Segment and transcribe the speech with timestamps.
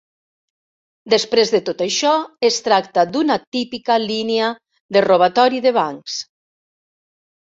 [1.13, 2.13] Després de tot això
[2.49, 4.49] es tracta d'una típica línia
[4.97, 6.17] de robatori de bancs.